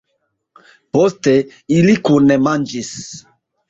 Poste, 0.97 1.35
ili 1.79 1.97
kune 2.11 2.43
manĝis. 2.51 2.95